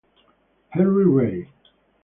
[0.69, 1.47] Henri Rey